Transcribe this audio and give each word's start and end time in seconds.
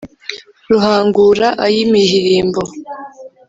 ruhangura 0.71 1.47
ay' 1.65 1.77
imihirimbo 1.85 2.61